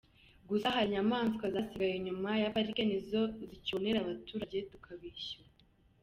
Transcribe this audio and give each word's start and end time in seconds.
Gusa 0.49 0.73
hari 0.75 0.87
inyamaswa 0.89 1.45
zasigaye 1.55 1.93
inyuma 1.95 2.29
ya 2.41 2.53
pariki 2.55 2.81
ni 2.85 2.99
zo 3.09 3.21
zicyonera 3.51 3.97
abaturage 4.01 4.57
tukabishyura. 4.71 5.49